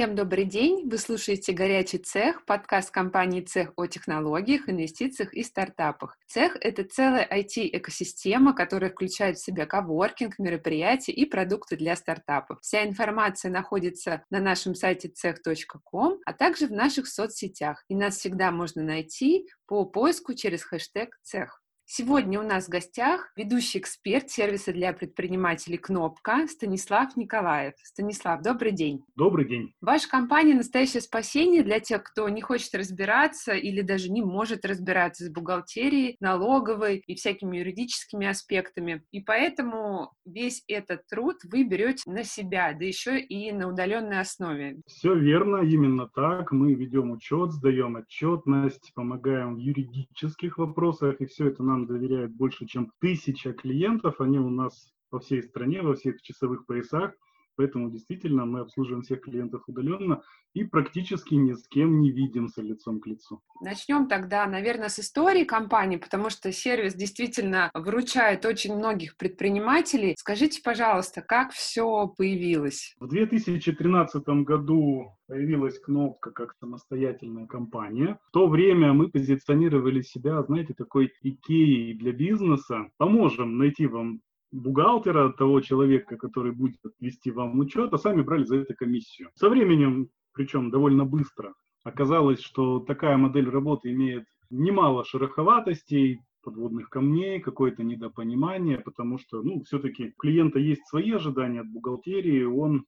[0.00, 0.88] Всем добрый день!
[0.88, 6.16] Вы слушаете «Горячий цех», подкаст компании «Цех» о технологиях, инвестициях и стартапах.
[6.26, 12.60] Цех— это целая IT-экосистема, которая включает в себя коворкинг, мероприятия и продукты для стартапов.
[12.62, 17.84] Вся информация находится на нашем сайте цех.ком, а также в наших соцсетях.
[17.88, 21.59] И нас всегда можно найти по поиску через хэштег «Цех».
[21.92, 27.74] Сегодня у нас в гостях ведущий эксперт сервиса для предпринимателей «Кнопка» Станислав Николаев.
[27.82, 29.02] Станислав, добрый день.
[29.16, 29.74] Добрый день.
[29.80, 35.24] Ваша компания «Настоящее спасение» для тех, кто не хочет разбираться или даже не может разбираться
[35.24, 39.02] с бухгалтерией, налоговой и всякими юридическими аспектами.
[39.10, 44.80] И поэтому весь этот труд вы берете на себя, да еще и на удаленной основе.
[44.86, 46.52] Все верно, именно так.
[46.52, 52.34] Мы ведем учет, сдаем отчетность, помогаем в юридических вопросах, и все это нам нам доверяет
[52.34, 54.20] больше, чем тысяча клиентов.
[54.20, 57.14] Они у нас по всей стране, во всех часовых поясах.
[57.60, 60.22] Поэтому действительно мы обслуживаем всех клиентов удаленно
[60.54, 63.42] и практически ни с кем не видимся лицом к лицу.
[63.60, 70.14] Начнем тогда, наверное, с истории компании, потому что сервис действительно выручает очень многих предпринимателей.
[70.16, 72.96] Скажите, пожалуйста, как все появилось?
[72.98, 78.18] В 2013 году появилась кнопка как самостоятельная компания.
[78.28, 82.88] В то время мы позиционировали себя, знаете, такой икеей для бизнеса.
[82.96, 88.58] Поможем найти вам бухгалтера, того человека, который будет вести вам учет, а сами брали за
[88.58, 89.30] это комиссию.
[89.34, 97.40] Со временем, причем довольно быстро, оказалось, что такая модель работы имеет немало шероховатостей, подводных камней,
[97.40, 102.86] какое-то недопонимание, потому что, ну, все-таки у клиента есть свои ожидания от бухгалтерии, он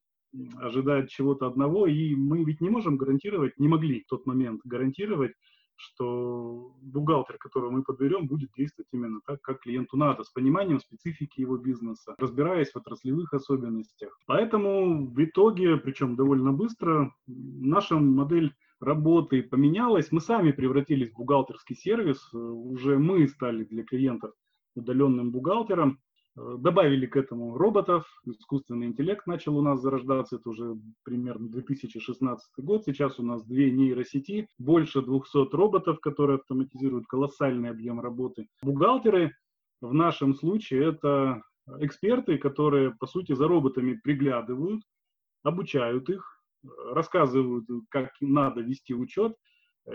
[0.56, 5.32] ожидает чего-то одного, и мы ведь не можем гарантировать, не могли в тот момент гарантировать,
[5.82, 11.40] что бухгалтер, которого мы подберем, будет действовать именно так, как клиенту надо, с пониманием специфики
[11.40, 14.18] его бизнеса, разбираясь в отраслевых особенностях.
[14.26, 20.12] Поэтому в итоге, причем довольно быстро, наша модель работы поменялась.
[20.12, 24.32] Мы сами превратились в бухгалтерский сервис, уже мы стали для клиентов
[24.74, 26.00] удаленным бухгалтером.
[26.34, 32.48] Э, добавили к этому роботов, искусственный интеллект начал у нас зарождаться, это уже примерно 2016
[32.58, 32.84] год.
[32.84, 38.48] Сейчас у нас две нейросети, больше 200 роботов, которые автоматизируют колоссальный объем работы.
[38.62, 39.32] Бухгалтеры
[39.80, 41.42] в нашем случае это
[41.80, 44.82] эксперты, которые, по сути, за роботами приглядывают,
[45.42, 46.42] обучают их,
[46.92, 49.36] рассказывают, как надо вести учет,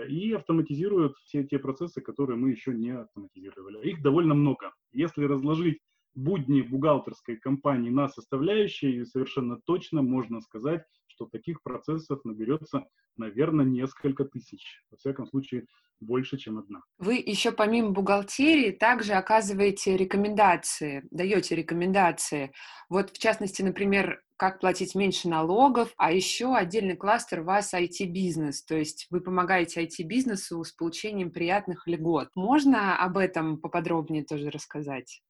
[0.06, 3.88] и автоматизируют все те процессы, которые мы еще не автоматизировали.
[3.88, 4.72] Их довольно много.
[4.92, 5.80] Если разложить
[6.18, 12.86] будни бухгалтерской компании на составляющие, и совершенно точно можно сказать, что таких процессов наберется,
[13.16, 14.82] наверное, несколько тысяч.
[14.90, 15.66] Во всяком случае,
[16.00, 16.80] больше, чем одна.
[16.98, 22.52] Вы еще помимо бухгалтерии также оказываете рекомендации, даете рекомендации.
[22.88, 28.76] Вот в частности, например, как платить меньше налогов, а еще отдельный кластер вас IT-бизнес, то
[28.76, 32.28] есть вы помогаете IT-бизнесу с получением приятных льгот.
[32.36, 35.22] Можно об этом поподробнее тоже рассказать?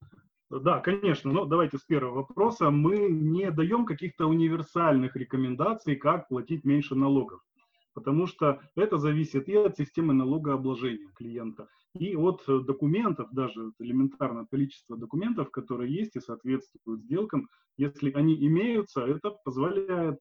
[0.50, 1.32] Да, конечно.
[1.32, 2.70] Но давайте с первого вопроса.
[2.70, 7.40] Мы не даем каких-то универсальных рекомендаций, как платить меньше налогов.
[7.92, 14.96] Потому что это зависит и от системы налогообложения клиента, и от документов, даже элементарно количество
[14.96, 17.48] документов, которые есть и соответствуют сделкам.
[17.76, 20.20] Если они имеются, это позволяет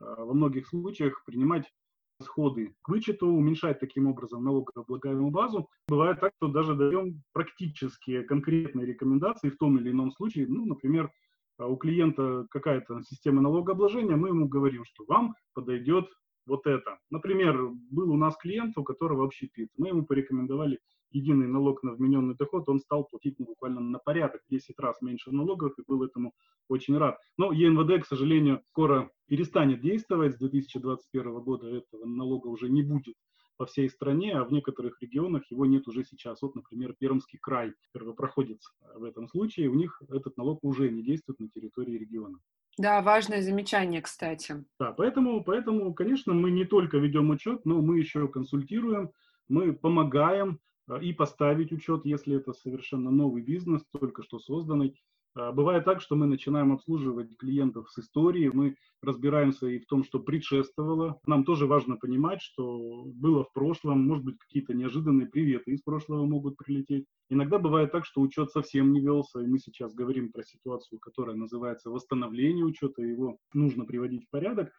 [0.00, 1.70] а, во многих случаях принимать
[2.18, 5.68] расходы к вычету, уменьшать таким образом налогооблагаемую базу.
[5.88, 10.46] Бывает так, что даже даем практические конкретные рекомендации в том или ином случае.
[10.48, 11.10] Ну, например,
[11.58, 16.06] у клиента какая-то система налогообложения, мы ему говорим, что вам подойдет
[16.46, 16.98] вот это.
[17.10, 19.70] Например, был у нас клиент, у которого общепит.
[19.76, 20.78] Мы ему порекомендовали
[21.10, 25.30] единый налог на вмененный доход, он стал платить ну, буквально на порядок, 10 раз меньше
[25.30, 26.32] налогов и был этому
[26.68, 27.18] очень рад.
[27.36, 30.34] Но ЕНВД, к сожалению, скоро перестанет действовать.
[30.34, 33.14] С 2021 года этого налога уже не будет
[33.58, 36.40] по всей стране, а в некоторых регионах его нет уже сейчас.
[36.42, 41.40] Вот, например, Пермский край первопроходец в этом случае, у них этот налог уже не действует
[41.40, 42.38] на территории региона.
[42.78, 44.64] Да, важное замечание, кстати.
[44.78, 49.10] Да, поэтому, поэтому, конечно, мы не только ведем учет, но мы еще консультируем,
[49.48, 50.60] мы помогаем
[50.96, 54.94] и поставить учет, если это совершенно новый бизнес, только что созданный,
[55.38, 60.02] а, бывает так, что мы начинаем обслуживать клиентов с историей, мы разбираемся и в том,
[60.02, 61.20] что предшествовало.
[61.26, 66.24] Нам тоже важно понимать, что было в прошлом, может быть, какие-то неожиданные приветы из прошлого
[66.24, 67.06] могут прилететь.
[67.30, 71.36] Иногда бывает так, что учет совсем не велся, и мы сейчас говорим про ситуацию, которая
[71.36, 74.72] называется восстановление учета, его нужно приводить в порядок.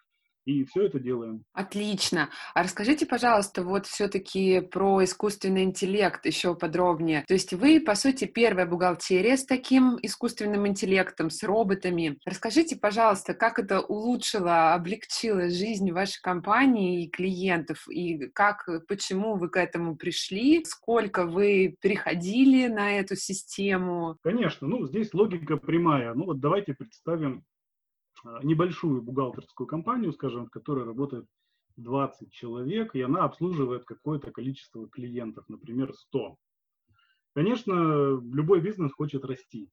[0.49, 1.43] И все это делаем.
[1.53, 2.29] Отлично.
[2.55, 7.23] А расскажите, пожалуйста, вот все-таки про искусственный интеллект еще подробнее.
[7.27, 12.17] То есть вы, по сути, первая бухгалтерия с таким искусственным интеллектом, с роботами.
[12.25, 19.49] Расскажите, пожалуйста, как это улучшило, облегчило жизнь вашей компании и клиентов, и как, почему вы
[19.49, 24.17] к этому пришли, сколько вы переходили на эту систему?
[24.23, 26.15] Конечно, ну здесь логика прямая.
[26.15, 27.43] Ну вот давайте представим
[28.44, 31.25] небольшую бухгалтерскую компанию, скажем, в которой работает
[31.77, 36.38] 20 человек, и она обслуживает какое-то количество клиентов, например, 100.
[37.33, 39.69] Конечно, любой бизнес хочет расти.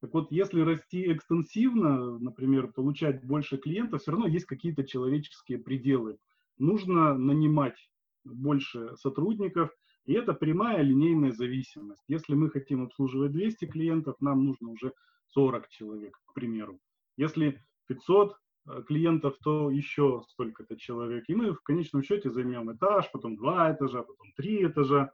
[0.00, 6.18] Так вот, если расти экстенсивно, например, получать больше клиентов, все равно есть какие-то человеческие пределы.
[6.58, 7.90] Нужно нанимать
[8.24, 9.70] больше сотрудников,
[10.04, 12.04] и это прямая линейная зависимость.
[12.08, 14.92] Если мы хотим обслуживать 200 клиентов, нам нужно уже
[15.28, 16.78] 40 человек, к примеру.
[17.16, 18.34] Если 500
[18.68, 21.24] э, клиентов, то еще столько-то человек.
[21.28, 25.12] И мы в конечном счете займем этаж, потом два этажа, потом три этажа.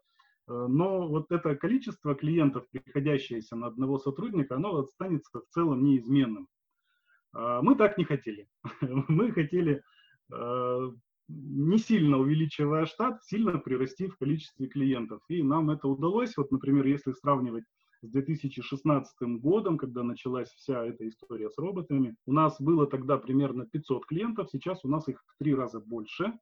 [0.48, 6.48] Э, но вот это количество клиентов, приходящееся на одного сотрудника, оно останется в целом неизменным.
[7.34, 8.48] А мы так не хотели.
[9.08, 9.82] Мы хотели,
[10.32, 10.90] э,
[11.28, 15.22] не сильно увеличивая штат, сильно прирасти в количестве клиентов.
[15.28, 16.36] И нам это удалось.
[16.36, 17.64] Вот, например, если сравнивать
[18.02, 22.16] с 2016 годом, когда началась вся эта история с роботами.
[22.26, 26.32] У нас было тогда примерно 500 клиентов, сейчас у нас их в три раза больше,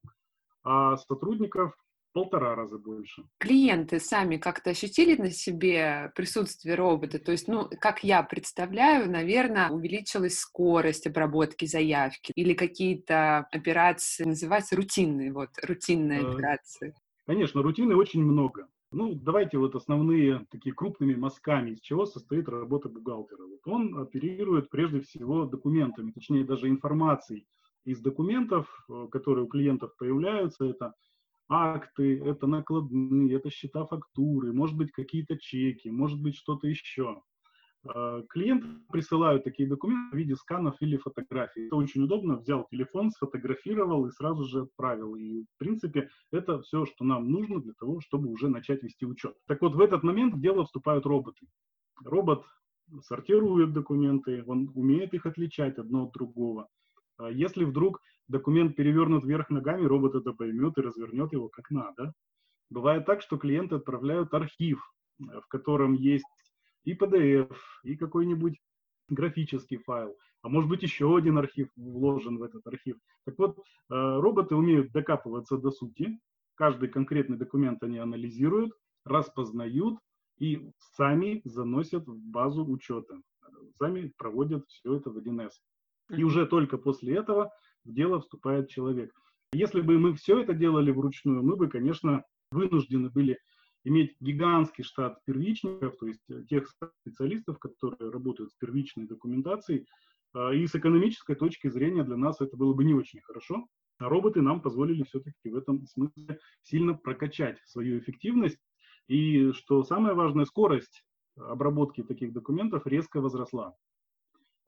[0.65, 1.77] а сотрудников
[2.13, 3.25] полтора раза больше.
[3.39, 7.19] Клиенты сами как-то ощутили на себе присутствие робота?
[7.19, 14.77] То есть, ну, как я представляю, наверное, увеличилась скорость обработки заявки или какие-то операции, называются
[14.77, 16.95] рутинные, вот, рутинные э, операции.
[17.27, 18.67] Конечно, рутины очень много.
[18.93, 23.45] Ну, давайте вот основные такие крупными мазками, из чего состоит работа бухгалтера.
[23.47, 27.47] Вот он оперирует прежде всего документами, точнее даже информацией
[27.85, 30.65] из документов, э, которые у клиентов появляются.
[30.65, 30.95] Это
[31.49, 37.23] акты, это накладные, это счета фактуры, может быть какие-то чеки, может быть что-то еще.
[37.89, 41.67] Э, клиенты присылают такие документы в виде сканов или фотографий.
[41.67, 42.37] Это очень удобно.
[42.37, 45.15] Взял телефон, сфотографировал и сразу же отправил.
[45.17, 49.35] И, в принципе, это все, что нам нужно для того, чтобы уже начать вести учет.
[49.47, 51.47] Так вот, в этот момент в дело вступают роботы.
[52.05, 52.45] Робот
[53.03, 56.69] сортирует документы, он умеет их отличать одно от другого.
[57.17, 62.13] А если вдруг документ перевернут вверх ногами, робот это поймет и развернет его как надо.
[62.69, 66.25] Бывает так, что клиенты отправляют архив, в котором есть
[66.85, 67.55] и PDF,
[67.85, 68.61] и какой-нибудь
[69.09, 72.97] графический файл, а может быть еще один архив вложен в этот архив.
[73.25, 76.19] Так вот, э, роботы умеют докапываться до сути,
[76.55, 78.73] каждый конкретный документ они анализируют,
[79.05, 79.99] распознают
[80.39, 83.21] и сами заносят в базу учета,
[83.79, 85.53] сами проводят все это в 1С.
[86.11, 87.53] И уже только после этого
[87.85, 89.13] в дело вступает человек.
[89.53, 93.39] Если бы мы все это делали вручную, мы бы, конечно, вынуждены были
[93.85, 96.69] иметь гигантский штат первичников, то есть э, тех
[97.03, 99.87] специалистов, которые работают с первичной документацией,
[100.33, 103.67] а, и с экономической точки зрения для нас это было бы не очень хорошо.
[103.99, 108.61] А роботы нам позволили все-таки в этом смысле сильно прокачать свою эффективность.
[109.09, 111.05] И что самое важное, скорость
[111.37, 113.75] обработки таких документов резко возросла.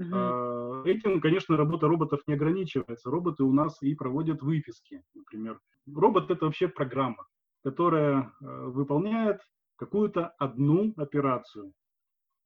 [0.01, 0.85] Uh-huh.
[0.85, 3.11] Этим, конечно, работа роботов не ограничивается.
[3.11, 5.61] Роботы у нас и проводят выписки, например.
[5.87, 7.27] Робот— это вообще программа
[7.63, 9.41] которая э, выполняет
[9.77, 11.73] какую-то одну операцию.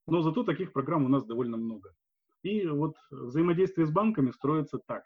[0.06, 1.94] Но зато таких программ у нас довольно много.
[2.42, 5.02] И вот взаимодействие с банками строится так.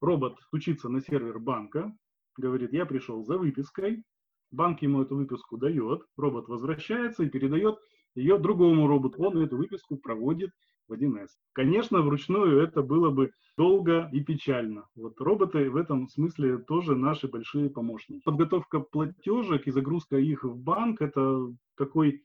[0.00, 1.92] Робот стучится на сервер банка,
[2.36, 4.04] говорит, я пришел за выпиской,
[4.50, 7.78] банк ему эту выписку дает, робот возвращается и передает
[8.16, 9.22] ее другому роботу.
[9.22, 10.50] Он эту выписку проводит
[10.88, 11.28] в 1С.
[11.52, 14.88] Конечно, вручную это было бы долго и печально.
[14.94, 18.22] Вот роботы в этом смысле тоже наши большие помощники.
[18.24, 22.22] Подготовка платежек и загрузка их в банк– это такой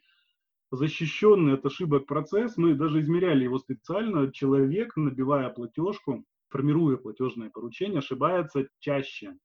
[0.71, 2.57] защищенный от ошибок процесс.
[2.57, 4.31] Мы даже измеряли его специально.
[4.31, 9.38] Человек, набивая платежку, формируя платежное поручение, ошибается чаще,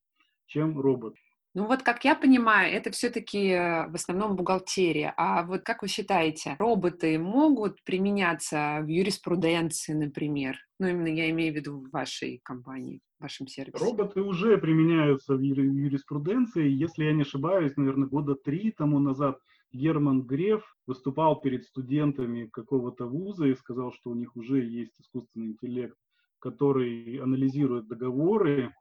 [0.47, 1.15] чем робот.
[1.57, 5.15] Ну вот, как я понимаю, это все-таки э, в основном бухгалтерия.
[5.17, 10.59] А вот как вы считаете, роботы могут применяться в юриспруденции, например?
[10.79, 13.83] Ну, именно я имею в виду в вашей компании, в вашем сервисе.
[13.83, 16.69] Роботы уже применяются в юриспруденции.
[16.69, 19.39] Если я не ошибаюсь, наверное, года три тому назад
[19.73, 25.47] Герман Греф выступал перед студентами какого-то вуза и сказал, что у них уже есть искусственный
[25.47, 25.97] интеллект,
[26.39, 28.75] который анализирует договоры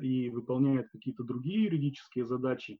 [0.00, 2.78] и выполняет какие-то другие юридические задачи.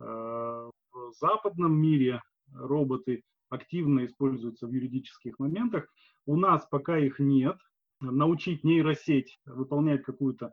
[0.00, 5.86] А, в западном мире роботы активно используются в юридических моментах.
[6.26, 7.56] У нас пока их нет.
[8.00, 10.52] Научить нейросеть выполнять какую-то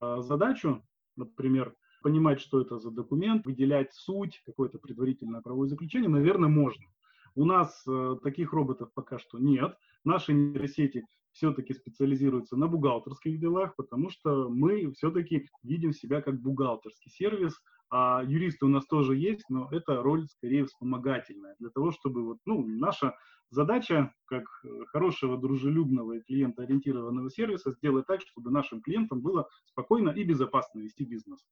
[0.00, 0.82] а, задачу,
[1.16, 6.86] например, понимать, что это за документ, выделять суть, какое-то предварительное правовое заключение, наверное, можно.
[7.34, 9.76] У нас э, таких роботов пока что нет.
[10.04, 17.10] Наши нейросети все-таки специализируются на бухгалтерских делах, потому что мы все-таки видим себя как бухгалтерский
[17.10, 17.60] сервис,
[17.90, 22.38] а юристы у нас тоже есть, но это роль скорее вспомогательная, для того, чтобы вот,
[22.46, 23.16] ну, наша
[23.50, 30.10] задача, как э, хорошего, дружелюбного и клиентоориентированного сервиса, сделать так, чтобы нашим клиентам было спокойно
[30.10, 31.44] и безопасно вести бизнес.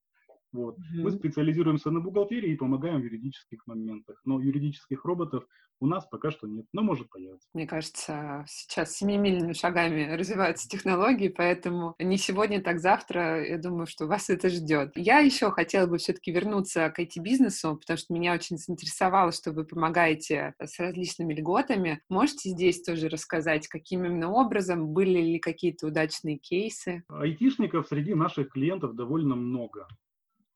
[0.53, 0.77] Вот.
[0.79, 1.03] Mm-hmm.
[1.03, 4.21] Мы специализируемся на бухгалтерии и помогаем в юридических моментах.
[4.25, 5.45] Но юридических роботов
[5.81, 7.49] у нас пока что нет, но может появиться.
[7.55, 14.07] Мне кажется, сейчас семимильными шагами развиваются технологии, поэтому не сегодня, так завтра, я думаю, что
[14.07, 14.93] вас это ждет.
[14.97, 19.65] Я еще хотела бы все-таки вернуться к IT-бизнесу, потому что меня очень заинтересовало, что вы
[19.65, 22.01] помогаете с различными льготами.
[22.09, 27.05] Можете здесь тоже рассказать, каким именно образом, были ли какие-то удачные кейсы?
[27.09, 29.87] Айтишников среди наших клиентов довольно много.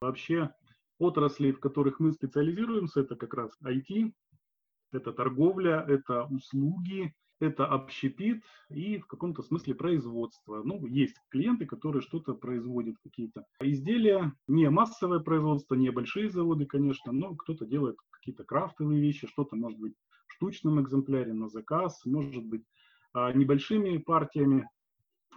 [0.02, 0.50] Вообще
[0.98, 4.12] отрасли, в которых мы специализируемся, это как раз IT,
[4.90, 10.64] это торговля, это услуги, это общепит и в каком-то смысле производство.
[10.64, 17.12] Ну, есть клиенты, которые что-то производят, какие-то изделия, не массовое производство, не большие заводы, конечно,
[17.12, 19.94] но кто-то делает какие-то крафтовые вещи, что-то может быть
[20.26, 22.64] в штучном экземпляре на заказ, может быть
[23.12, 24.68] а, небольшими партиями.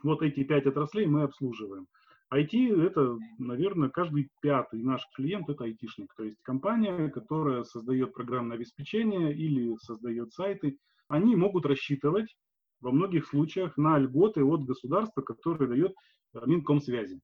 [0.02, 1.86] Вот эти пять отраслей мы обслуживаем.
[2.34, 8.58] IT– это, наверное, каждый пятый наш клиент– это айтишник, то есть компания, которая создает программное
[8.58, 10.78] обеспечение или создает сайты.
[11.08, 12.36] Они могут рассчитывать
[12.82, 15.94] во многих случаях на льготы от государства, которые дает
[16.34, 17.20] э, Минкомсвязи.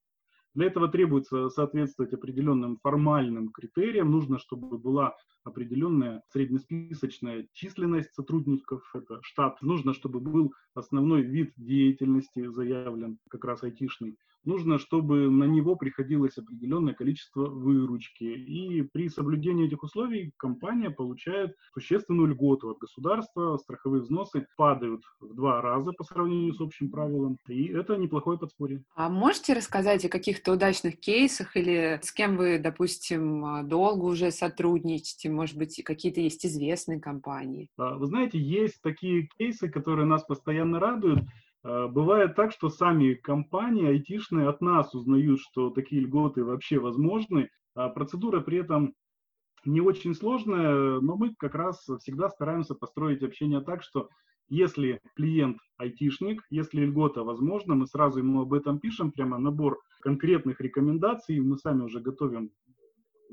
[0.53, 4.11] Для этого требуется соответствовать определенным формальным критериям.
[4.11, 9.61] Нужно, чтобы была определенная среднесписочная численность сотрудников, это штат.
[9.61, 16.37] Нужно, чтобы был основной вид деятельности заявлен, как раз айтишный нужно, чтобы на него приходилось
[16.37, 18.23] определенное количество выручки.
[18.23, 25.33] И при соблюдении этих условий компания получает существенную льготу от государства, страховые взносы падают в
[25.35, 28.83] два раза по сравнению с общим правилом, и это неплохое подспорье.
[28.95, 35.29] А можете рассказать о каких-то удачных кейсах или с кем вы, допустим, долго уже сотрудничаете,
[35.29, 37.69] может быть, какие-то есть известные компании?
[37.77, 41.19] А, вы знаете, есть такие кейсы, которые нас постоянно радуют.
[41.63, 47.49] А, бывает так, что сами компании айтишные от нас узнают, что такие льготы вообще возможны,
[47.75, 48.93] а процедура при этом
[49.63, 54.09] не очень сложная, но мы как раз всегда стараемся построить общение так, что
[54.49, 60.59] если клиент айтишник, если льгота возможна, мы сразу ему об этом пишем, прямо набор конкретных
[60.59, 62.51] рекомендаций, мы сами уже готовим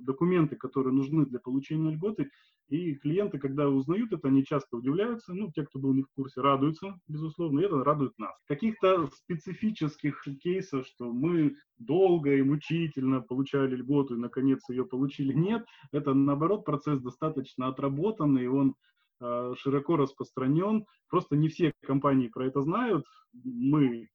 [0.01, 2.31] документы, которые нужны для получения льготы.
[2.69, 5.33] И клиенты, когда узнают это, они часто удивляются.
[5.33, 8.35] Ну, те, кто был не в курсе, радуются, безусловно, и это радует нас.
[8.47, 15.65] Каких-то специфических кейсов, что мы долго и мучительно получали льготу и, наконец, ее получили, нет.
[15.93, 18.75] Это, наоборот, процесс достаточно отработанный, он
[19.21, 20.85] э, широко распространен.
[21.09, 23.07] Просто не все компании про это знают.
[23.33, 24.09] Мы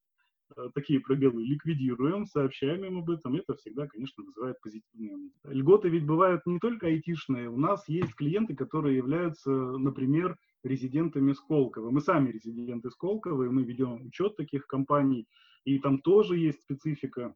[0.74, 6.46] такие пробелы ликвидируем, сообщаем им об этом, это всегда, конечно, вызывает позитивные Льготы ведь бывают
[6.46, 11.90] не только айтишные, у нас есть клиенты, которые являются, например, резидентами Сколково.
[11.90, 15.26] Мы сами резиденты Сколково, и мы ведем учет таких компаний,
[15.64, 17.34] и там тоже есть специфика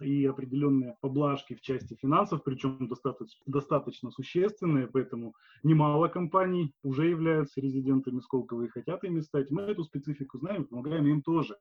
[0.00, 7.60] и определенные поблажки в части финансов, причем достаточно, достаточно существенные, поэтому немало компаний уже являются
[7.60, 9.50] резидентами Сколково и хотят ими стать.
[9.50, 11.56] Мы эту специфику знаем, помогаем им тоже.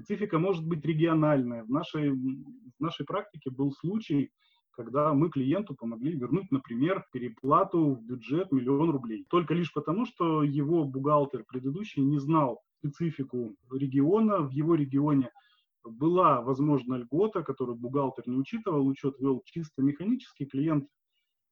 [0.00, 1.62] Специфика может быть региональная.
[1.62, 4.30] В нашей, в нашей практике был случай,
[4.70, 9.26] когда мы клиенту помогли вернуть, например, переплату в бюджет миллион рублей.
[9.28, 14.38] Только лишь потому, что его бухгалтер предыдущий не знал специфику региона.
[14.38, 15.30] В его регионе
[15.84, 20.88] была, возможно, льгота, которую бухгалтер не учитывал, учет вел чисто механический, клиент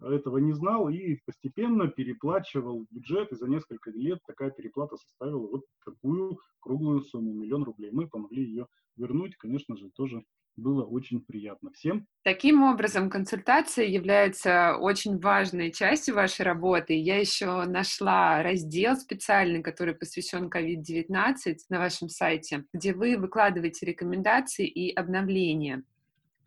[0.00, 5.64] этого не знал и постепенно переплачивал бюджет, и за несколько лет такая переплата составила вот
[5.85, 7.90] такую круглую сумму, миллион рублей.
[7.93, 10.25] Мы помогли ее вернуть, конечно же, тоже
[10.59, 12.07] было очень приятно всем.
[12.25, 16.95] Таким образом, консультация является очень важной частью вашей работы.
[16.95, 24.67] Я еще нашла раздел специальный, который посвящен COVID-19 на вашем сайте, где вы выкладываете рекомендации
[24.67, 25.85] и обновления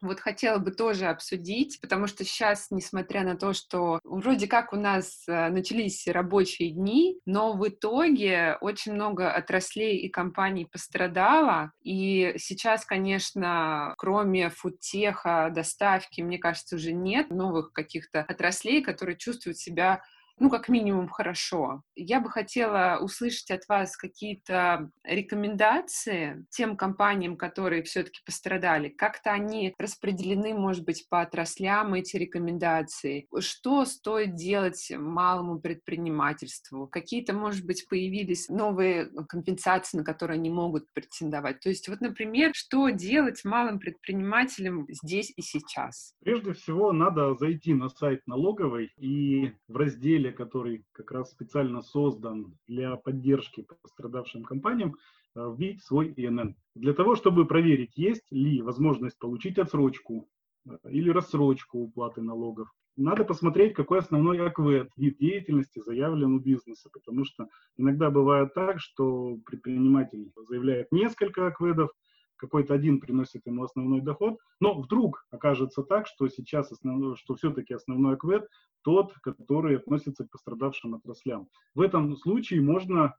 [0.02, 4.76] вот хотела бы тоже обсудить, потому что сейчас, несмотря на то, что вроде как у
[4.76, 12.34] нас э, начались рабочие дни, но в итоге очень много отраслей и компаний пострадало, и
[12.38, 20.02] сейчас, конечно, кроме фудтеха, доставки, мне кажется, уже нет новых каких-то отраслей, которые чувствуют себя
[20.42, 21.84] ну, как минимум, хорошо.
[21.96, 28.90] Я бы хотела услышать от вас какие-то рекомендации тем компаниям, которые все-таки пострадали.
[28.90, 33.28] Как-то они распределены, может быть, по отраслям эти рекомендации.
[33.38, 36.88] Что стоит делать малому предпринимательству?
[36.88, 41.60] Какие-то, может быть, появились новые компенсации, на которые они могут претендовать.
[41.60, 46.16] То есть, вот, например, что делать малым предпринимателям здесь и сейчас?
[46.24, 52.58] Прежде всего, надо зайти на сайт налоговой и в разделе, который как раз специально создан
[52.68, 54.96] для поддержки пострадавшим компаниям,
[55.36, 56.56] э, вбить свой ИНН.
[56.76, 60.28] Для того, чтобы проверить, есть ли возможность получить отсрочку
[60.66, 66.90] э, или рассрочку уплаты налогов, надо посмотреть, какой основной АКВЭД, вид деятельности заявлен у бизнеса,
[66.92, 67.48] потому что
[67.78, 71.92] иногда бывает так, что предприниматель заявляет несколько АКВЭДов,
[72.42, 77.76] какой-то один приносит ему основной доход, но вдруг окажется так, что сейчас основной, что все-таки
[77.76, 78.48] основной АКВЭД
[78.82, 81.48] тот, который относится к пострадавшим отраслям.
[81.76, 83.16] В этом случае можно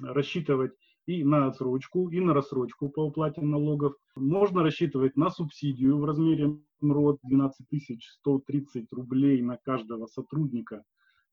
[0.00, 0.72] рассчитывать
[1.06, 3.94] и на отсрочку, и на рассрочку по уплате налогов.
[4.16, 7.66] Можно рассчитывать на субсидию в размере МРОД 12
[8.02, 10.82] 130 рублей на каждого сотрудника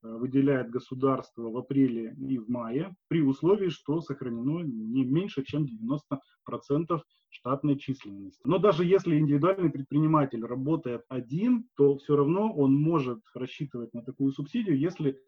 [0.01, 7.01] выделяет государство в апреле и в мае, при условии, что сохранено не меньше, чем 90%
[7.29, 8.41] штатной численности.
[8.45, 14.31] Но даже если индивидуальный предприниматель работает один, то все равно он может рассчитывать на такую
[14.31, 15.19] субсидию, если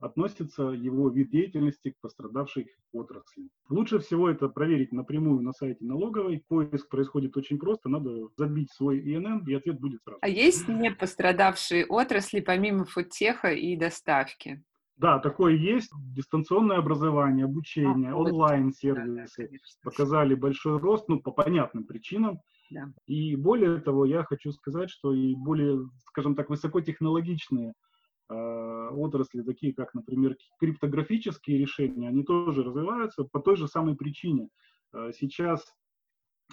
[0.00, 3.48] относится его вид деятельности к пострадавшей отрасли.
[3.68, 6.44] Лучше всего это проверить напрямую на сайте налоговой.
[6.48, 10.18] Поиск происходит очень просто, надо забить свой ИНН, и ответ будет сразу.
[10.20, 14.62] А есть не пострадавшие отрасли помимо фудтеха и доставки?
[14.96, 15.90] Да, такое есть.
[16.14, 22.40] Дистанционное образование, обучение, а, онлайн-сервисы да, да, показали большой рост, ну, по понятным причинам.
[22.70, 22.90] Да.
[23.06, 27.74] И более того, я хочу сказать, что и более, скажем так, высокотехнологичные
[28.28, 34.48] отрасли, такие как, например, криптографические решения, они тоже развиваются по той же самой причине.
[34.92, 35.64] Э, сейчас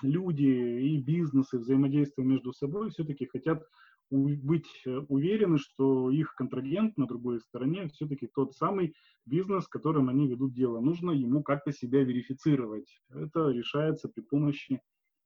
[0.02, 3.64] люди и бизнесы, взаимодействия между собой все-таки хотят
[4.10, 10.28] быть э, уверены, что их контрагент на другой стороне все-таки тот самый бизнес, которым они
[10.28, 10.80] ведут дело.
[10.80, 13.02] Нужно ему как-то себя верифицировать.
[13.10, 14.82] Это решается при помощи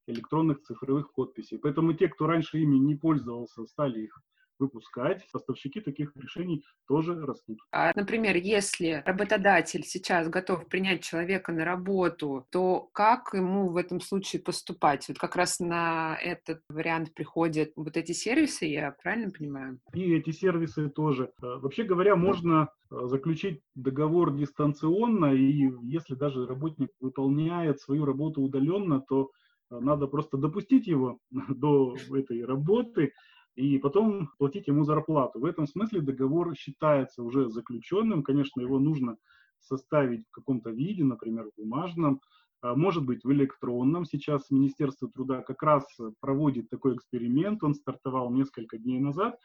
[0.07, 1.59] электронных цифровых подписей.
[1.59, 4.21] Поэтому те, кто раньше ими не пользовался, стали их
[4.59, 5.27] выпускать.
[5.31, 7.59] Поставщики таких решений тоже растут.
[7.71, 14.01] А, например, если работодатель сейчас готов принять человека на работу, то как ему в этом
[14.01, 15.07] случае поступать?
[15.07, 19.79] Вот как раз на этот вариант приходят вот эти сервисы, я правильно понимаю?
[19.93, 21.31] И эти сервисы тоже.
[21.41, 28.41] Э, вообще говоря, можно э, заключить договор дистанционно, и если даже работник выполняет свою работу
[28.41, 29.31] удаленно, то
[29.69, 33.13] э, надо просто допустить его до этой работы,
[33.57, 35.39] и потом платить ему зарплату.
[35.39, 38.21] В этом смысле договор считается уже заключенным.
[38.21, 39.17] Конечно, его нужно
[39.59, 42.21] составить в каком-то виде, например, бумажном,
[42.61, 44.05] а может быть, в электронном.
[44.05, 45.85] Сейчас Министерство труда как раз
[46.19, 49.39] проводит такой эксперимент, он стартовал несколько дней назад,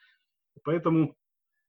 [0.63, 1.15] поэтому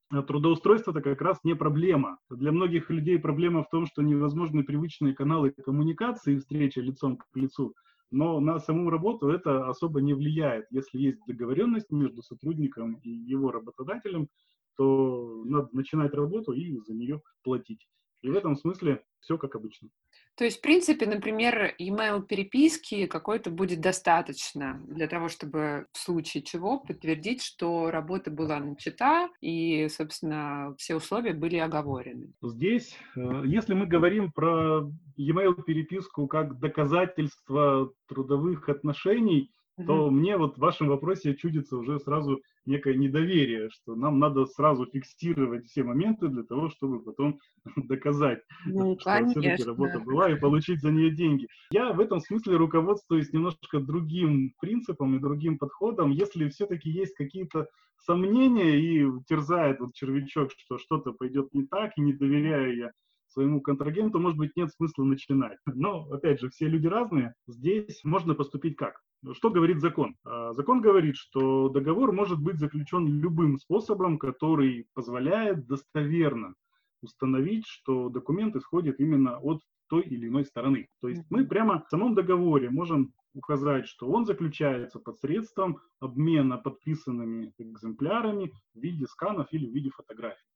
[0.10, 2.20] трудоустройство это как раз не проблема.
[2.30, 7.74] Для многих людей проблема в том, что невозможны привычные каналы коммуникации, встреча лицом к лицу
[8.14, 10.68] но на саму работу это особо не влияет.
[10.70, 14.30] Если есть договоренность между сотрудником и его работодателем,
[14.78, 17.88] то надо начинать работу и за нее платить.
[18.24, 19.90] И в этом смысле все как обычно.
[20.36, 26.42] То есть, в принципе, например, email переписки какой-то будет достаточно для того, чтобы в случае
[26.42, 32.34] чего подтвердить, что работа была начата и, собственно, все условия были оговорены.
[32.42, 39.88] Здесь, э, если мы говорим про email переписку как доказательство трудовых отношений, угу.
[39.88, 44.86] то мне вот в вашем вопросе чудится уже сразу некое недоверие, что нам надо сразу
[44.86, 47.40] фиксировать все моменты для того, чтобы потом
[47.76, 51.48] доказать, ну, что все-таки работа была и получить за нее деньги.
[51.72, 56.12] Я в этом смысле руководствуюсь немножко другим принципом и другим подходом.
[56.12, 62.02] Если все-таки есть какие-то сомнения и терзает вот червячок, что что-то пойдет не так, и
[62.02, 62.92] не доверяю я
[63.34, 65.58] своему контрагенту, может быть, нет смысла начинать.
[65.66, 67.34] Но, опять же, все люди разные.
[67.48, 69.02] Здесь можно поступить как?
[69.34, 70.16] Что говорит закон?
[70.26, 76.54] А, закон говорит, что договор может быть заключен любым способом, который позволяет достоверно
[77.02, 80.88] установить, что документ исходит именно от той или иной стороны.
[81.02, 87.54] То есть мы прямо в самом договоре можем указать, что он заключается посредством обмена подписанными
[87.58, 90.53] экземплярами в виде сканов или в виде фотографий.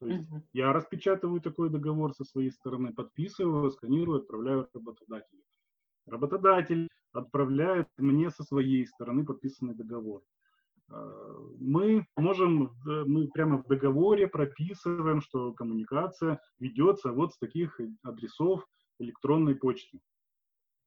[0.00, 0.42] То есть uh-huh.
[0.54, 5.42] я распечатываю такой договор со своей стороны, подписываю, сканирую, отправляю работодателю.
[6.06, 10.22] Работодатель отправляет мне со своей стороны подписанный договор.
[11.58, 18.66] мы можем, мы прямо в договоре прописываем, что коммуникация ведется вот с таких адресов
[18.98, 20.00] электронной почты.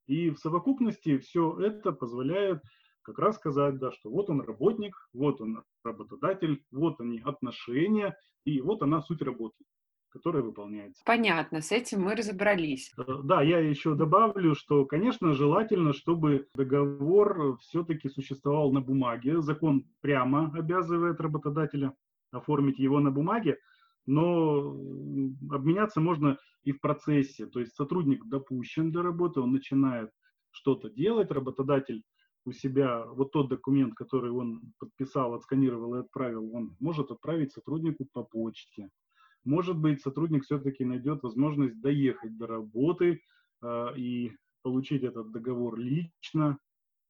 [0.08, 2.62] И в совокупности все это позволяет
[3.04, 8.62] как раз сказать, да, что вот он работник, вот он работодатель, вот они отношения, и
[8.62, 9.63] вот она суть работы
[10.13, 11.02] которая выполняется.
[11.06, 12.94] Понятно, с этим мы разобрались.
[13.00, 19.42] Э, да, я еще добавлю, что, конечно, желательно, чтобы договор все-таки существовал на бумаге.
[19.42, 21.96] Закон прямо обязывает работодателя
[22.32, 23.58] оформить его на бумаге,
[24.06, 24.78] но
[25.50, 27.48] обменяться можно и в процессе.
[27.48, 30.12] То есть сотрудник допущен до работы, он начинает
[30.52, 32.04] что-то делать, работодатель
[32.45, 38.08] у себя вот тот документ, который он подписал, отсканировал и отправил, он может отправить сотруднику
[38.12, 38.89] по почте.
[39.45, 43.21] Может быть, сотрудник все-таки найдет возможность доехать до работы
[43.62, 46.58] э, и получить этот договор лично.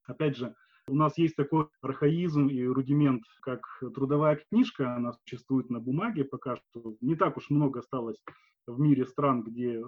[0.06, 0.56] Опять же,
[0.88, 3.62] у нас есть такой архаизм и рудимент, как
[3.96, 6.96] трудовая книжка, она существует на бумаге пока что.
[7.02, 8.22] Не так уж много осталось
[8.68, 9.82] в мире стран, где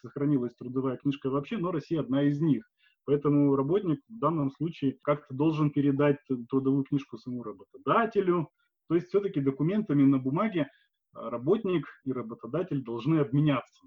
[0.00, 2.68] сохранилась трудовая книжка вообще, но Россия одна из них.
[3.04, 8.48] Поэтому работник в данном случае как-то должен передать трудовую книжку своему работодателю.
[8.88, 10.68] То есть все-таки документами на бумаге
[11.12, 13.86] работник и работодатель должны обменяться.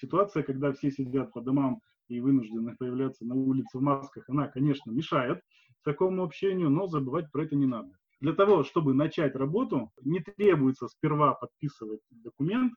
[0.00, 4.90] Ситуация, когда все сидят по домам и вынуждены появляться на улице в масках, она, конечно,
[4.90, 5.40] мешает
[5.82, 7.90] такому общению, но забывать про это не надо.
[8.20, 12.72] Для того, чтобы начать работу, не требуется сперва подписывать документ,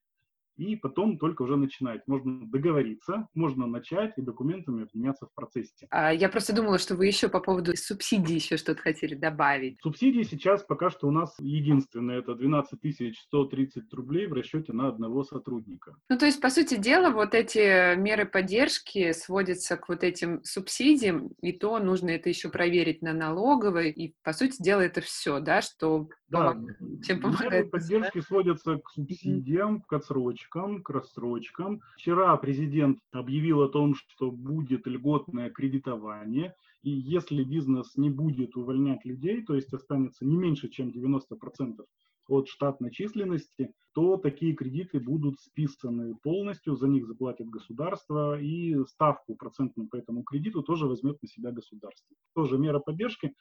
[0.58, 2.02] и потом только уже начинать.
[2.08, 5.88] Можно договориться, можно начать и документами обменяться в процессе.
[5.90, 9.78] А, я просто думала, что вы еще по поводу субсидий еще что-то хотели добавить.
[9.82, 12.80] Субсидии сейчас пока что у нас единственное, это 12
[13.18, 15.96] 130 рублей в расчете на одного сотрудника.
[16.10, 21.30] Ну, то есть, по сути дела, вот эти меры поддержки сводятся к вот этим субсидиям,
[21.42, 25.62] и то нужно это еще проверить на налоговой, и, по сути дела, это все, да,
[25.62, 26.58] что да,
[27.04, 27.52] чем помогает.
[27.52, 31.82] Меры поддержки сводятся к субсидиям, к отсрочкам, к рассрочкам.
[31.96, 39.06] Вчера президент объявил о том, что будет льготное кредитование, и если бизнес не будет увольнять
[39.06, 41.86] людей, то есть останется не меньше, чем 90%
[42.28, 49.36] от штатной численности, то такие кредиты будут списаны полностью, за них заплатит государство, и ставку
[49.36, 52.16] процентную по этому кредиту тоже возьмет на себя государство.
[52.36, 53.34] Тоже мера поддержки.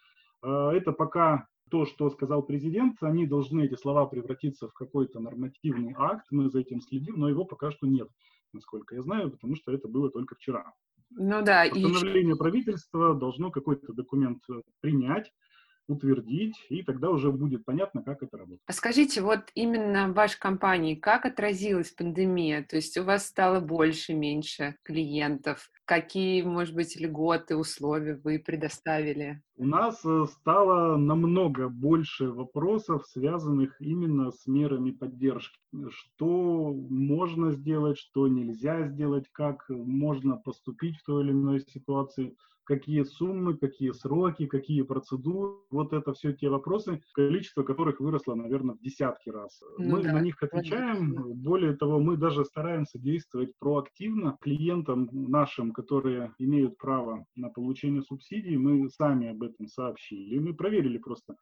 [0.43, 5.95] А, это пока то, что сказал президент, они должны, эти слова, превратиться в какой-то нормативный
[5.97, 8.09] акт, мы за этим следим, но его пока что нет,
[8.53, 10.73] насколько я знаю, потому что это было только вчера.
[11.11, 11.65] Ну да.
[11.69, 12.39] Постановление и...
[12.39, 15.33] правительства должно какой-то документ э, принять,
[15.89, 18.63] утвердить, и тогда уже будет понятно, как это работает.
[18.67, 22.65] А скажите, вот именно в вашей компании как отразилась пандемия?
[22.65, 25.71] То есть у вас стало больше, меньше клиентов?
[25.87, 29.41] Какие, может быть, льготы, условия вы предоставили?
[29.57, 35.57] У нас э, стало намного больше вопросов, связанных именно с мерами поддержки.
[35.91, 43.05] Что можно сделать, что нельзя сделать, как можно поступить в той или иной ситуации какие
[43.05, 45.55] суммы, какие сроки, какие процедуры.
[45.71, 49.61] Вот это все те вопросы, количество которых выросло, наверное, в десятки раз.
[49.79, 51.15] Ну, мы да, на них отвечаем.
[51.15, 51.35] Понятно.
[51.35, 54.37] Более того, мы даже стараемся действовать проактивно.
[54.41, 60.39] Клиентам нашим, которые имеют право на получение субсидий, мы сами об этом сообщили.
[60.39, 61.37] Мы проверили просто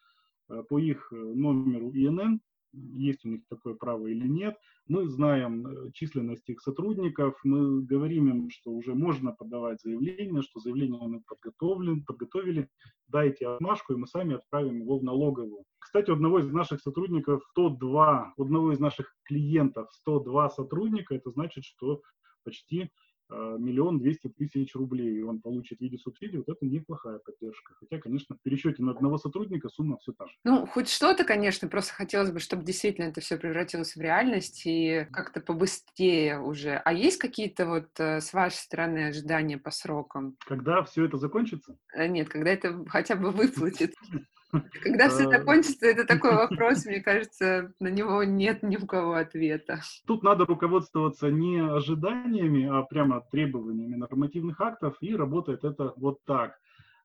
[0.50, 2.40] э, по их э, номеру ИНН,
[2.74, 4.56] есть у них такое право или нет.
[4.86, 10.60] Мы знаем э, численность их сотрудников, мы говорим им, что уже можно подавать заявление, что
[10.60, 12.68] заявление мы подготовлен, подготовили,
[13.08, 15.64] дайте отмашку, и мы сами отправим его в налоговую.
[15.78, 21.64] Кстати, одного из наших сотрудников 102, у одного из наших клиентов 102 сотрудника, это значит,
[21.64, 22.02] что
[22.44, 22.90] почти
[23.30, 27.74] миллион двести тысяч рублей он получит в виде субсидий, вот это неплохая поддержка.
[27.80, 30.32] Хотя, конечно, в пересчете на одного сотрудника сумма все та же.
[30.44, 35.06] Ну, хоть что-то, конечно, просто хотелось бы, чтобы действительно это все превратилось в реальность и
[35.12, 36.76] как-то побыстрее уже.
[36.76, 40.36] А есть какие-то вот э, с вашей стороны ожидания по срокам?
[40.46, 41.76] Когда все это закончится?
[41.94, 43.94] Э, нет, когда это хотя бы выплатит.
[44.82, 49.80] Когда все закончится, это такой вопрос, мне кажется, на него нет ни у кого ответа.
[50.06, 56.58] Тут надо руководствоваться не ожиданиями, а прямо требованиями нормативных актов, и работает это вот так.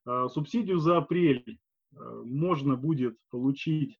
[0.04, 1.58] А, субсидию за апрель
[1.94, 3.98] а, можно будет получить,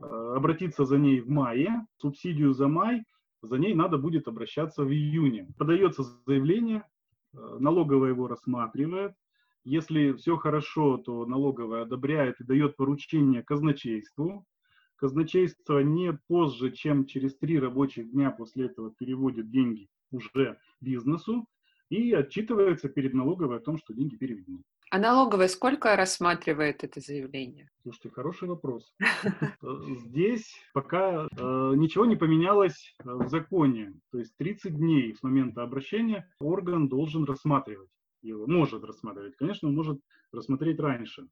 [0.00, 3.04] обратиться за ней в мае, субсидию за май,
[3.40, 5.48] за ней надо будет обращаться в июне.
[5.56, 6.82] Подается заявление,
[7.32, 9.14] налоговая его рассматривает,
[9.68, 14.46] если все хорошо, то налоговая одобряет и дает поручение казначейству.
[14.96, 21.46] Казначейство не позже, чем через три рабочих дня после этого переводит деньги уже бизнесу
[21.90, 24.62] и отчитывается перед налоговой о том, что деньги переведены.
[24.90, 27.68] А налоговая сколько рассматривает это заявление?
[27.82, 28.94] Слушайте, хороший вопрос.
[30.06, 33.92] Здесь пока э, ничего не поменялось э, в законе.
[34.12, 37.90] То есть 30 дней с момента обращения орган должен рассматривать
[38.22, 38.46] его.
[38.46, 39.36] Может рассматривать.
[39.36, 40.00] Конечно, он может
[40.32, 41.28] рассмотреть раньше.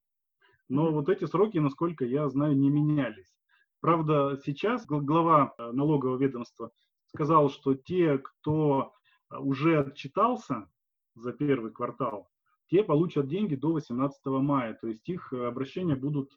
[0.69, 3.33] Но вот эти сроки, насколько я знаю, не менялись.
[3.81, 6.71] Правда, сейчас глава э, налогового ведомства
[7.07, 8.93] сказал, что те, кто
[9.31, 10.69] уже отчитался
[11.15, 12.29] за первый квартал,
[12.69, 14.75] те получат деньги до 18 мая.
[14.75, 16.31] То есть их обращения будут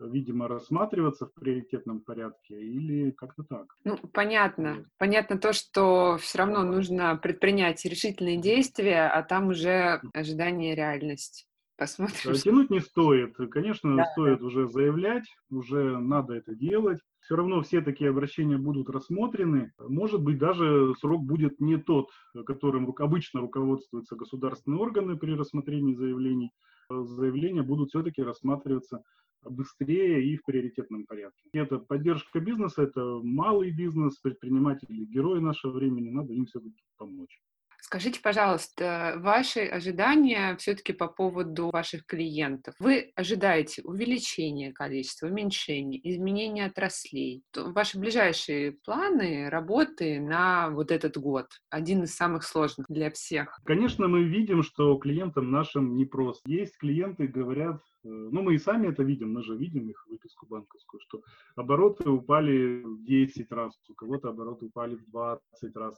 [0.00, 3.66] видимо, рассматриваться в приоритетном порядке или как-то так?
[3.84, 4.84] Ну, понятно.
[4.98, 11.46] Понятно то, что все равно нужно предпринять решительные действия, а там уже ожидание реальность.
[11.78, 12.32] Посмотрим.
[12.32, 13.36] Тянуть не стоит.
[13.50, 14.46] Конечно, да, стоит да.
[14.46, 17.00] уже заявлять, уже надо это делать.
[17.20, 19.72] Все равно все такие обращения будут рассмотрены.
[19.78, 22.08] Может быть, даже срок будет не тот,
[22.46, 26.50] которым обычно руководствуются государственные органы при рассмотрении заявлений.
[26.88, 29.02] Заявления будут все-таки рассматриваться
[29.50, 31.48] быстрее и в приоритетном порядке.
[31.52, 37.40] Это поддержка бизнеса, это малый бизнес, предприниматели, герои нашего времени, надо им все-таки помочь.
[37.86, 42.74] Скажите, пожалуйста, ваши ожидания все-таки по поводу ваших клиентов.
[42.80, 47.44] Вы ожидаете увеличения количества, уменьшения, изменения отраслей?
[47.54, 53.56] Ваши ближайшие планы работы на вот этот год, один из самых сложных для всех?
[53.64, 56.42] Конечно, мы видим, что клиентам нашим непросто.
[56.50, 60.44] Есть клиенты, говорят, э, ну, мы и сами это видим, мы же видим их выписку
[60.46, 61.22] банковскую, что
[61.54, 65.94] обороты упали в 10 раз, у кого-то обороты упали в 20 раз.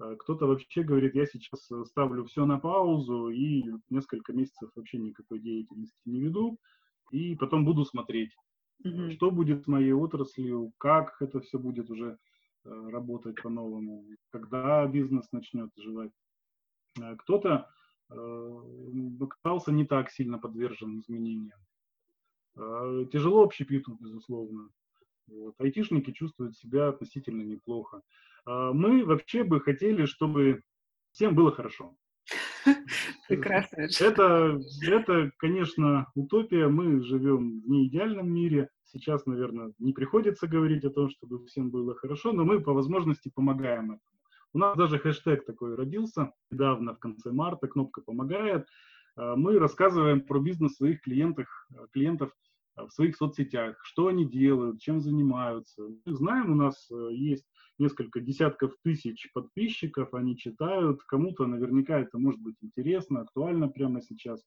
[0.00, 4.98] Э, кто-то вообще говорит, я сейчас э, ставлю все на паузу и несколько месяцев вообще
[4.98, 6.58] никакой деятельности не веду,
[7.10, 8.34] и потом буду смотреть,
[8.84, 9.10] mm-hmm.
[9.12, 12.18] что будет с моей отраслью, как это все будет уже
[12.64, 16.12] работать по-новому, когда бизнес начнет оживать.
[17.18, 17.68] Кто-то
[18.08, 21.58] оказался не так сильно подвержен изменениям.
[23.10, 24.68] Тяжело общепиту, безусловно.
[25.28, 25.54] Вот.
[25.58, 28.02] Айтишники чувствуют себя относительно неплохо.
[28.44, 30.62] А, мы вообще бы хотели, чтобы
[31.12, 31.96] всем было хорошо.
[33.28, 33.88] Прекрасно.
[34.00, 36.68] Это, это, конечно, утопия.
[36.68, 38.68] Мы живем в неидеальном мире.
[38.84, 43.32] Сейчас, наверное, не приходится говорить о том, чтобы всем было хорошо, но мы по возможности
[43.34, 44.00] помогаем этому.
[44.54, 48.66] У нас даже хэштег такой родился недавно, в конце марта, кнопка «Помогает».
[49.16, 51.46] А, мы рассказываем про бизнес своих клиентов,
[51.92, 52.32] клиентов
[52.76, 55.82] в своих соцсетях, что они делают, чем занимаются.
[56.04, 57.44] Мы знаем, у нас э, есть
[57.78, 64.42] несколько десятков тысяч подписчиков, они читают, кому-то наверняка это может быть интересно, актуально прямо сейчас.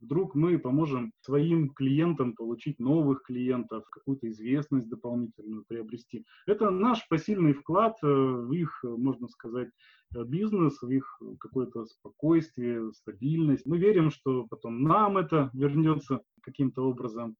[0.00, 6.24] Вдруг мы поможем своим клиентам получить новых клиентов, какую-то известность дополнительную приобрести.
[6.46, 9.68] Это наш посильный вклад э, в их, можно сказать,
[10.14, 13.66] э, бизнес, в их какое-то спокойствие, стабильность.
[13.66, 17.36] Мы верим, что потом нам это вернется каким-то образом.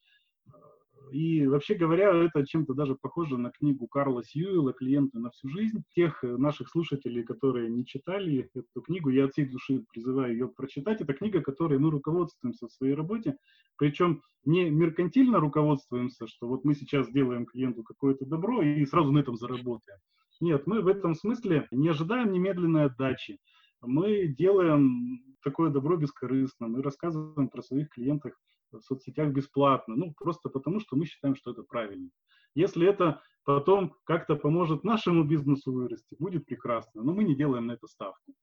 [1.11, 5.83] И вообще говоря, это чем-то даже похоже на книгу Карла Сьюэлла «Клиенты на всю жизнь».
[5.95, 10.49] Тех э, наших слушателей, которые не читали эту книгу, я от всей души призываю ее
[10.49, 11.01] прочитать.
[11.01, 13.37] Это книга, которой мы руководствуемся в своей работе.
[13.77, 19.19] Причем не меркантильно руководствуемся, что вот мы сейчас сделаем клиенту какое-то добро и сразу на
[19.19, 19.99] этом заработаем.
[20.41, 23.39] Нет, мы в этом смысле не ожидаем немедленной отдачи.
[23.83, 28.33] Мы делаем такое добро бескорыстно, мы рассказываем про своих клиентов
[28.73, 32.11] в соцсетях бесплатно, ну, просто потому, что мы считаем, что это правильно.
[32.55, 37.73] Если это потом как-то поможет нашему бизнесу вырасти, будет прекрасно, но мы не делаем на
[37.73, 38.35] это ставку.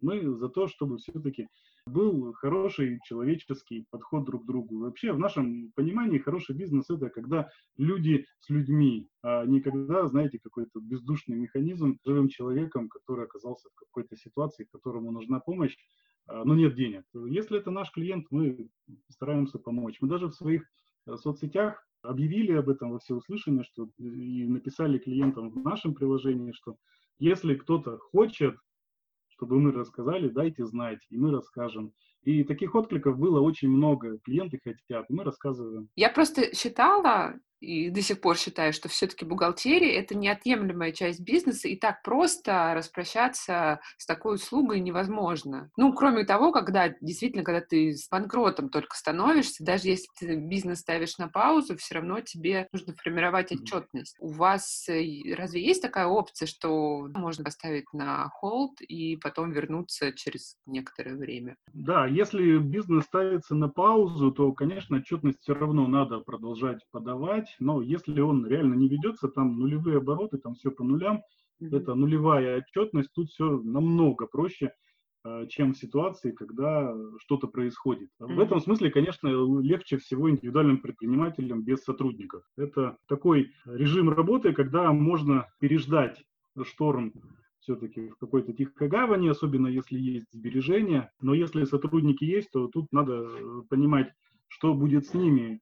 [0.00, 1.48] Мы за то, чтобы все-таки
[1.86, 4.78] был хороший человеческий подход друг к другу.
[4.78, 10.38] Вообще, в нашем понимании, хороший бизнес– это когда люди с людьми, а не когда, знаете,
[10.38, 15.76] какой-то бездушный механизм живым человеком, который оказался в какой-то ситуации, которому нужна помощь,
[16.26, 17.04] но нет денег.
[17.12, 18.68] Если это наш клиент, мы
[19.08, 19.98] стараемся помочь.
[20.00, 20.62] Мы даже в своих
[21.06, 26.76] э, соцсетях объявили об этом во всеуслышание, что и написали клиентам в нашем приложении, что
[27.18, 28.56] если кто-то хочет,
[29.28, 31.92] чтобы мы рассказали, дайте знать, и мы расскажем.
[32.22, 34.18] И таких откликов было очень много.
[34.24, 35.88] Клиенты хотят, мы рассказываем.
[35.94, 37.34] Я просто считала,
[37.64, 42.74] и до сих пор считаю, что все-таки бухгалтерия— это неотъемлемая часть бизнеса, и так просто
[42.74, 45.70] распрощаться с такой услугой невозможно.
[45.76, 50.80] Ну, кроме того, когда действительно, когда ты с банкротом только становишься, даже если ты бизнес
[50.80, 54.16] ставишь на паузу, все равно тебе нужно формировать отчетность.
[54.20, 60.12] У вас э, разве есть такая опция, что можно поставить на холд и потом вернуться
[60.12, 61.56] через некоторое время?
[61.72, 67.82] Да, если бизнес ставится на паузу, то, конечно, отчетность все равно надо продолжать подавать, но
[67.82, 71.22] если он реально не ведется, там нулевые обороты, там все по нулям,
[71.60, 71.76] mm-hmm.
[71.76, 74.72] это нулевая отчетность, тут все намного проще.
[75.24, 78.10] э, чем в ситуации, когда что-то происходит.
[78.18, 79.28] В этом смысле, конечно,
[79.60, 82.42] легче всего индивидуальным предпринимателям без сотрудников.
[82.56, 86.22] Это такой режим работы, когда можно переждать
[86.62, 87.12] шторм
[87.60, 91.10] все-таки в какой-то тихой гавани, особенно если есть сбережения.
[91.20, 94.12] Но если сотрудники есть, то тут надо э, понимать,
[94.48, 95.60] что будет с ними,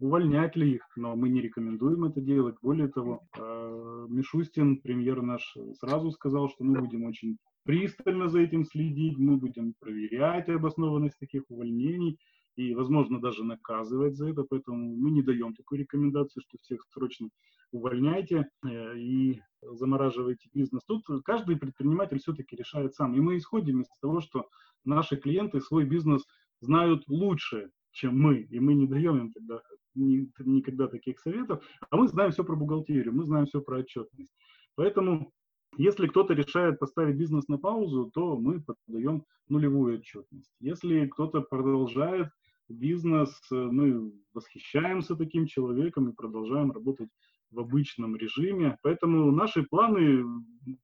[0.00, 2.56] увольнять ли их, но мы не рекомендуем это делать.
[2.62, 8.64] Более того, э, Мишустин, премьер наш, сразу сказал, что мы будем очень пристально за этим
[8.64, 12.18] следить, мы будем проверять обоснованность таких увольнений
[12.56, 17.28] и, возможно, даже наказывать за это, поэтому мы не даем такой рекомендации, что всех срочно
[17.70, 20.82] увольняйте э, и замораживайте бизнес.
[20.86, 23.14] Тут каждый предприниматель все-таки решает сам.
[23.14, 24.48] И мы исходим из того, что
[24.84, 26.24] наши клиенты свой бизнес
[26.60, 29.60] знают лучше, чем мы, и мы не даем им тогда
[29.94, 34.32] никогда таких советов, а мы знаем все про бухгалтерию, мы знаем все про отчетность.
[34.76, 35.32] Поэтому,
[35.76, 40.52] если кто-то решает поставить бизнес на паузу, то мы подаем нулевую отчетность.
[40.60, 42.28] Если кто-то продолжает
[42.68, 47.10] бизнес, э, мы восхищаемся таким человеком и продолжаем работать
[47.50, 48.78] в обычном режиме.
[48.82, 50.24] Поэтому наши планы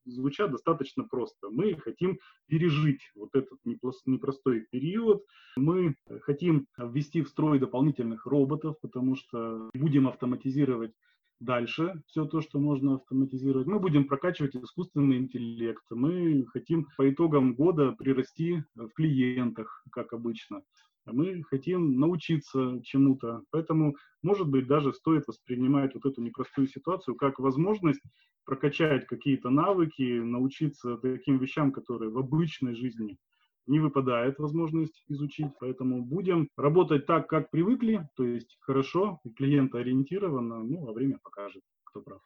[0.04, 1.48] звучат достаточно просто.
[1.50, 5.24] Мы хотим пережить вот этот непростой период.
[5.56, 10.92] Мы хотим ввести в строй дополнительных роботов, потому что будем автоматизировать
[11.40, 13.66] дальше все то, что можно автоматизировать.
[13.66, 15.84] Мы будем прокачивать искусственный интеллект.
[15.90, 20.62] Мы хотим по итогам года прирасти в клиентах, как обычно.
[21.06, 23.42] А мы хотим научиться чему-то.
[23.50, 28.02] Поэтому, может быть, даже стоит воспринимать вот эту непростую ситуацию как возможность
[28.44, 33.18] прокачать какие-то навыки, научиться таким вещам, которые в обычной жизни
[33.66, 35.52] не выпадает возможность изучить.
[35.60, 42.00] Поэтому будем работать так, как привыкли, то есть хорошо, клиентоориентированно, ну, а время покажет, кто
[42.00, 42.20] прав.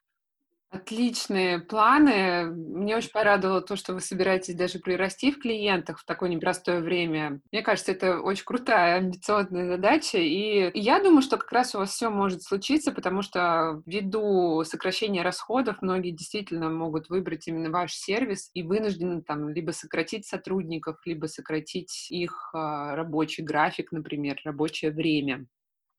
[0.72, 2.44] Отличные планы.
[2.44, 7.40] Мне очень порадовало то, что вы собираетесь даже прирасти в клиентах в такое непростое время.
[7.50, 10.18] Мне кажется, это очень крутая, амбициозная задача.
[10.18, 15.22] И я думаю, что как раз у вас все может случиться, потому что ввиду сокращения
[15.22, 21.26] расходов многие действительно могут выбрать именно ваш сервис и вынуждены там либо сократить сотрудников, либо
[21.26, 25.46] сократить их а, рабочий график, например, рабочее время.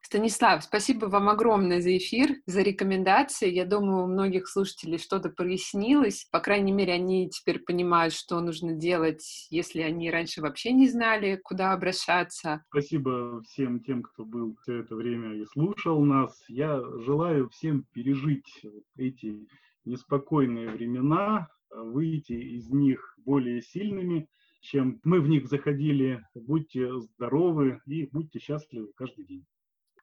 [0.04, 3.50] Станислав, спасибо вам огромное за эфир, за рекомендации.
[3.50, 6.28] Я думаю, у многих слушателей что-то прояснилось.
[6.32, 11.40] По крайней мере, они теперь понимают, что нужно делать, если они раньше вообще не знали,
[11.42, 12.64] куда обращаться.
[12.70, 16.44] Спасибо всем тем, кто был все это время и слушал нас.
[16.50, 18.62] Я желаю всем пережить
[18.98, 19.48] эти
[19.86, 24.28] неспокойные времена, выйти из них более сильными,
[24.62, 26.26] чем мы в них заходили.
[26.36, 29.46] Будьте здоровы и будьте счастливы каждый день.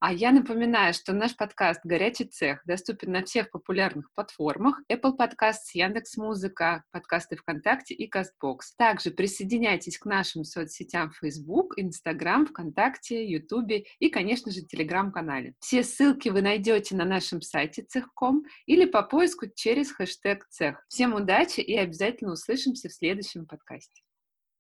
[0.01, 5.75] А я напоминаю, что наш подкаст «Горячий цех» доступен на всех популярных платформах Apple Podcasts,
[5.75, 8.59] Яндекс.Музыка, подкасты ВКонтакте и Castbox.
[8.77, 15.55] Также присоединяйтесь к нашим соцсетям Facebook, Instagram, ВКонтакте, Ютубе и, конечно же, Телеграм-канале.
[15.59, 20.85] Все ссылки вы найдете на нашем сайте цех.ком или по поиску через хэштег «Цех».
[20.87, 24.03] Всем удачи и обязательно услышимся в следующем подкасте.